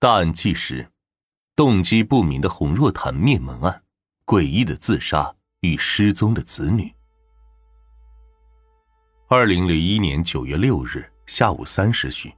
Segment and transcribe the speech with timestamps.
[0.00, 0.88] 大案纪实：
[1.54, 3.82] 动机不明的洪若潭灭门案，
[4.24, 5.30] 诡异的自杀
[5.60, 6.90] 与失踪的子女。
[9.28, 12.32] 二零零一年九月六日下午三时许，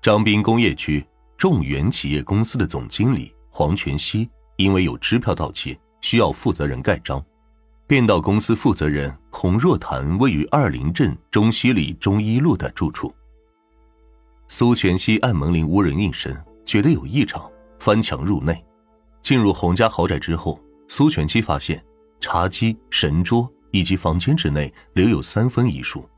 [0.00, 1.04] 张滨工业区
[1.36, 7.20] 众源企业公司的总经理黄全熙因为有支票到期，需要负责人盖章，
[7.84, 13.12] 便到公司负责人洪若潭位于二林镇中西里中一路的住处。
[14.46, 16.32] 苏全熙按门铃无人应声。
[16.64, 18.64] 觉得有异常，翻墙入内，
[19.20, 21.82] 进入洪家豪宅之后，苏全熙发现
[22.20, 26.08] 茶几、神桌以及房间之内留有三封遗书，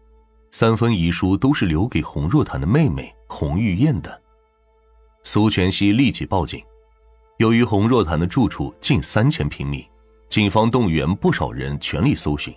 [0.51, 4.23] 三封遗书都是留给洪若潭的妹妹洪玉燕的。
[5.23, 6.62] 苏全熙立即报警。
[7.39, 9.89] 由于洪若潭的住处近三千平米，
[10.29, 12.55] 警方动员不少人全力搜寻，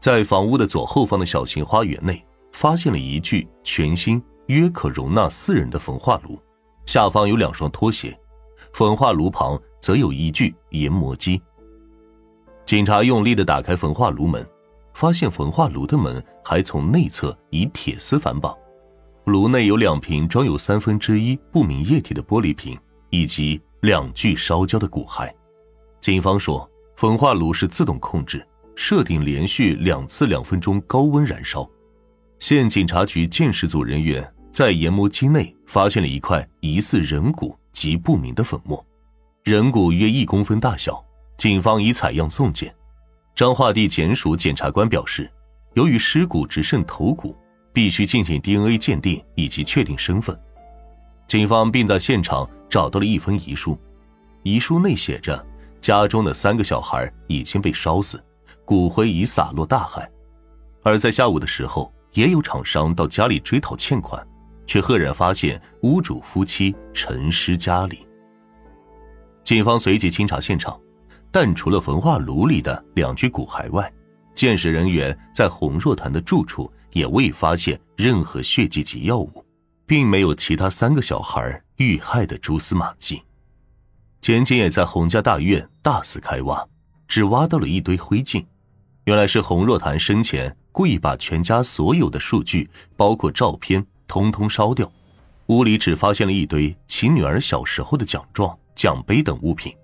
[0.00, 6.40] 在房屋的左后方的小型花园内，发现了一具全新、约可容纳四人的焚化炉。
[6.86, 8.16] 下方有两双拖鞋，
[8.72, 11.40] 焚化炉旁则有一具研磨机。
[12.64, 14.44] 警察用力的打开焚化炉门，
[14.94, 18.56] 发现焚化炉的门还从内侧以铁丝反绑。
[19.24, 22.78] 炉内有两瓶装有三分之一不明液体的玻璃瓶，
[23.10, 25.28] 以及两具烧焦的骨骸。
[26.00, 31.68] 警方说，焚化炉是自动控制，设定连续两次两分钟高温燃烧。
[32.38, 34.32] 县警察局鉴识组人员。
[34.56, 38.82] 在研磨机内发现了一块疑似人骨及不明的粉末，
[39.44, 41.04] 人骨约一公分大小。
[41.36, 42.74] 警方已采样送检。
[43.34, 45.30] 彰化地检署检察官表示，
[45.74, 47.36] 由于尸骨只剩头骨，
[47.70, 50.34] 必须进行 DNA 鉴定以及确定身份。
[51.26, 53.78] 警方并在现场找到了一封遗书，
[54.42, 55.46] 遗书内写着：
[55.82, 58.18] 家中的三个小孩已经被烧死，
[58.64, 60.10] 骨灰已洒落大海。
[60.82, 64.26] 而在下午的时候，也有厂商到家里追讨欠款。
[64.66, 68.06] 却赫然发现屋主夫妻沉尸家里。
[69.44, 70.78] 警方随即清查现场，
[71.30, 73.90] 但除了焚化炉里的两具骨骸外，
[74.34, 79.44] 鉴识人员在洪若潭的住处也未发现任何血迹及药物，
[79.86, 83.22] 并没有其他三个小孩遇害的蛛丝马迹。
[84.20, 86.66] 检警也在洪家大院大肆开挖，
[87.06, 88.44] 只挖到了一堆灰烬，
[89.04, 93.86] 原来是洪若潭生前故意把全家所有的数据，包括照片。
[94.06, 94.90] 通通烧掉，
[95.46, 99.74] 屋里只发现了一堆其女儿小时候的奖状、奖杯等物品，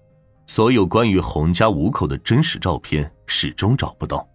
[0.47, 4.27] 所有关于洪家五口的真实照片始终找不到。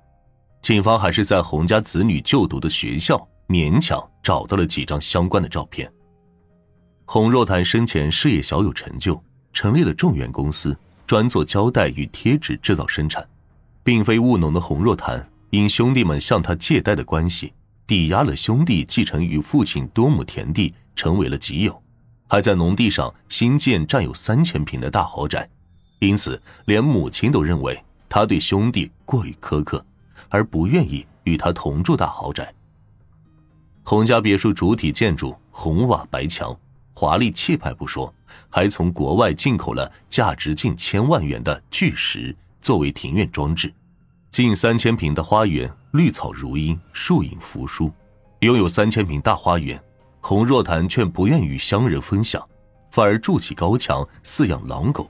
[0.61, 5.89] 警方还是在洪家子女就读的学校勉强找到了几张相关的照片。
[7.05, 9.21] 洪若潭生前事业小有成就，
[9.53, 13.25] 成立了众源公司，专做胶带与贴纸制造生产，
[13.83, 17.53] 并非务农的洪若潭，因兄弟们向他借贷的关系。
[17.87, 21.81] 抵押了兄弟继承与父亲多亩田地，成为了己有，
[22.27, 25.49] 还在农地上新建占有三千平的大豪宅，
[25.99, 29.83] 因此连母亲都认为他对兄弟过于苛刻，
[30.27, 32.53] 而不愿意与他同住大豪宅。
[33.83, 36.53] 洪家别墅主体建筑红瓦白墙，
[36.93, 38.13] 华丽气派不说，
[38.49, 43.73] 还从国外进口了价值近千万元的巨石作为庭院装置。
[44.29, 47.91] 近三千平的花园，绿草如茵，树影扶疏，
[48.41, 49.81] 拥有三千平大花园。
[50.21, 52.47] 洪若潭却不愿与乡人分享，
[52.91, 55.09] 反而筑起高墙饲养狼狗。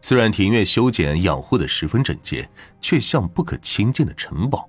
[0.00, 2.48] 虽然庭院修剪养护的十分整洁，
[2.80, 4.66] 却像不可亲近的城堡。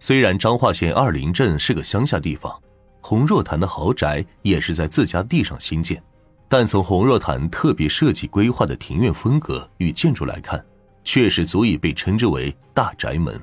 [0.00, 2.52] 虽然彰化县二林镇是个乡下地方，
[3.00, 6.02] 洪若潭的豪宅也是在自家地上新建，
[6.48, 10.62] 但从洪若潭特别设计规划的庭院风格与建筑来看。
[11.02, 13.40] 确实足以被称之为大宅门，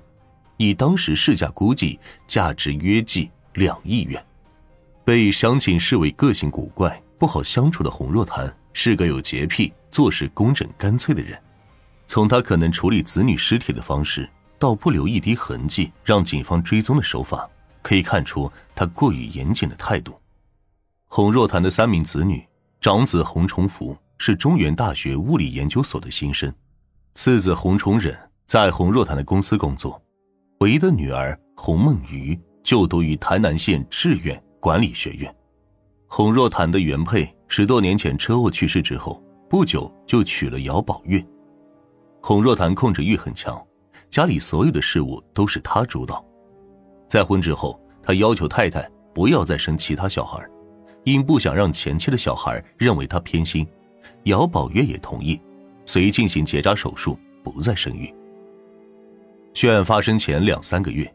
[0.57, 4.23] 以当时市价估计，价值约计两亿元。
[5.05, 11.39] 被乡亲视为个性古怪、不好相处的洪若潭，是个有洁癖、做事工整干脆的人。
[12.07, 14.29] 从他可能处理子女尸体的方式，
[14.59, 17.49] 到不留一滴痕迹让警方追踪的手法，
[17.81, 20.19] 可以看出他过于严谨的态度。
[21.07, 22.45] 洪若潭的三名子女，
[22.81, 26.53] 长子洪崇福是中原大学物理研究所的新生。
[27.13, 30.01] 次子洪崇忍在洪若潭的公司工作，
[30.59, 35.33] 唯一的女儿洪梦瑜就读于台南县志愿管理学院。
[36.07, 41.23] 洪若潭的原配十多年前车祸去世之后，不久就娶了姚宝月。
[42.21, 43.63] 洪若潭控制欲很强，
[44.09, 46.25] 家里所有的事务都是他主导。
[47.07, 50.43] 再婚之后，他要求太太不要再生其他小孩，
[51.03, 53.65] 因不想让前妻的小孩认为他偏心。
[54.23, 55.39] 姚宝月也同意。
[55.85, 58.13] 随进行结扎手术，不再生育。
[59.53, 61.11] 血案发生前两三个月，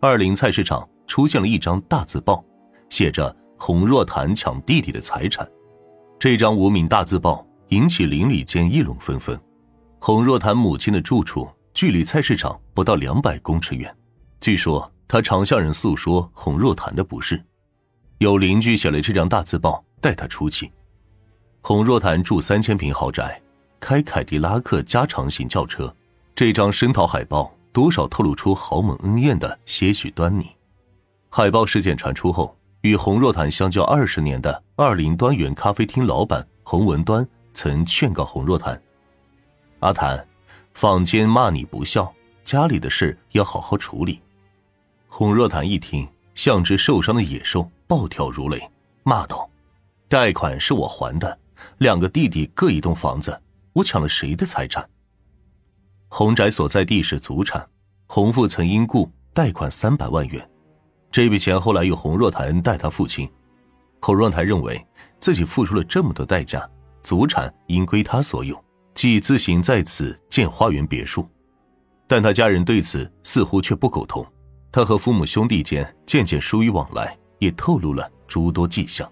[0.00, 2.44] 二林菜市场出现了一张大字报，
[2.88, 5.48] 写着“洪若潭抢弟弟的财产”。
[6.18, 9.38] 这张无名大字报引起邻里间议论纷纷。
[9.98, 13.94] 洪若潭母亲的住处距离菜市场不到两百公尺远，
[14.40, 17.42] 据说他常向人诉说洪若潭的不是。
[18.18, 20.70] 有邻居写了这张大字报带他出气。
[21.62, 23.40] 洪若潭住三千平豪宅，
[23.80, 25.94] 开凯迪拉克加长型轿车，
[26.34, 30.48] 这张声讨海报多少透露出豪门恩怨的些许端倪。
[31.28, 32.56] 海报事件传出后。
[32.84, 38.78] 与洪若潭相交二十年的二林端园咖啡厅老板洪文端曾劝告洪若潭
[39.80, 40.22] ：“阿潭，
[40.74, 44.20] 坊间骂你不孝，家里的事要好好处理。”
[45.08, 48.70] 洪若潭一听，像只受伤的野兽，暴跳如雷，
[49.02, 49.48] 骂道
[50.06, 51.38] ：“贷款是我还的，
[51.78, 53.40] 两个弟弟各一栋房子，
[53.72, 54.86] 我抢了谁的财产？”
[56.16, 57.68] 洪宅所在地是祖产，
[58.06, 60.48] 洪父曾因故贷款三百万元。
[61.10, 63.28] 这笔钱后来由洪若潭代他父亲，
[64.00, 64.80] 洪若潭认为
[65.18, 66.64] 自己付出了这么多代价，
[67.02, 68.56] 祖产应归他所有，
[68.94, 71.28] 即自行在此建花园别墅。
[72.06, 74.24] 但他家人对此似乎却不苟同，
[74.70, 79.10] 他和父母兄弟间渐渐疏于往来，也透露了诸多迹象。